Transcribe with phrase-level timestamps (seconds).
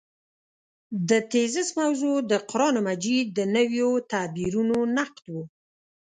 [1.09, 5.35] د تېزس موضوع د قران مجید د نویو تعبیرونو نقد و.